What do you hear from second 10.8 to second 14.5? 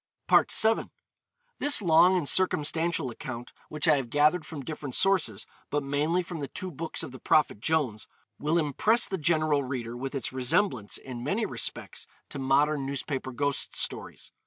in many respects, to modern newspaper ghost stories.